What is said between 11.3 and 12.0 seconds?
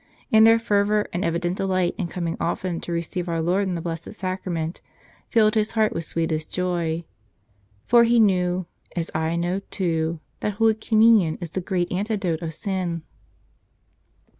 is the great